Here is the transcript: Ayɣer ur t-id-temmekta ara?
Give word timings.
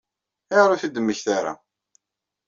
Ayɣer 0.51 0.69
ur 0.73 0.79
t-id-temmekta 0.81 1.29
ara? 1.37 1.53